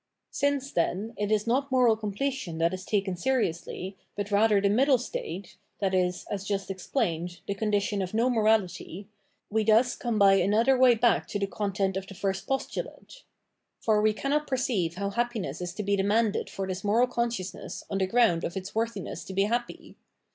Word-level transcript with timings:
Since, 0.31 0.71
then, 0.71 1.13
it 1.15 1.31
is 1.31 1.45
not 1.45 1.71
moral 1.71 1.95
completion 1.95 2.57
that 2.57 2.73
is 2.73 2.85
taken 2.85 3.15
seriously, 3.15 3.95
but 4.15 4.31
rather 4.31 4.59
the 4.59 4.67
middle 4.67 4.97
state, 4.97 5.57
i.e., 5.79 6.13
as 6.31 6.43
just 6.43 6.71
ex 6.71 6.87
plained, 6.87 7.41
the 7.45 7.53
condition 7.53 8.01
of 8.01 8.11
no 8.11 8.27
morality, 8.27 9.09
we 9.51 9.63
thus 9.63 9.95
come 9.95 10.17
by 10.17 10.33
another 10.37 10.75
way 10.75 10.95
back 10.95 11.27
to 11.27 11.37
the 11.37 11.45
content 11.45 11.97
of 11.97 12.07
the 12.07 12.15
first 12.15 12.47
postu 12.47 12.83
late. 12.83 13.21
For 13.79 14.01
we 14.01 14.13
cannot 14.13 14.47
perceive 14.47 14.95
how 14.95 15.11
happiness 15.11 15.61
is 15.61 15.71
to 15.75 15.83
be 15.83 15.95
demanded 15.95 16.49
for 16.49 16.65
this 16.65 16.83
moral 16.83 17.05
consciousness 17.05 17.83
on 17.87 17.99
the 17.99 18.07
ground 18.07 18.43
of 18.43 18.57
its 18.57 18.73
worthiness 18.73 19.23
to 19.25 19.33
be 19.33 19.43
happy. 19.43 19.97